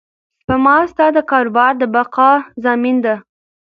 [0.41, 2.31] سپما ستا د کاروبار د بقا
[2.63, 3.15] ضامن ده.